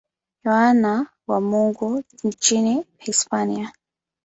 Yohane 0.45 1.05
wa 1.27 1.39
Mungu 1.41 2.03
nchini 2.23 2.85
Hispania. 2.97 3.73